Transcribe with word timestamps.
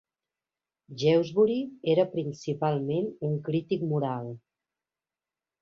Jewsbury 1.01 1.57
era 1.93 2.07
principalment 2.15 3.13
un 3.29 3.39
crític 3.49 3.87
moral. 3.93 4.37